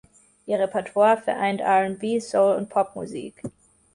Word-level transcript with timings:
Ihr 0.47 0.57
Repertoire 0.59 1.21
vereint 1.21 1.61
R&B-, 1.61 2.19
Soul- 2.19 2.55
und 2.57 2.69
Popmusik. 2.69 3.39